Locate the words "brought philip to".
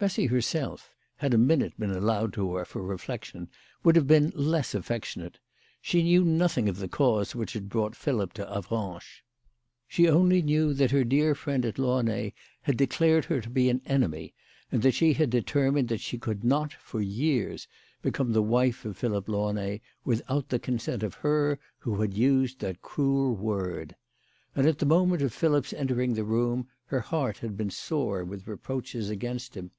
7.68-8.46